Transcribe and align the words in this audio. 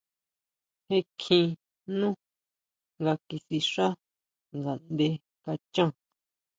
Jé 0.87 0.99
kjín 1.21 1.49
nú 1.99 2.09
nga 2.99 3.13
kisixá 3.27 3.87
ngaʼnde 4.57 5.07
kachan. 5.43 5.91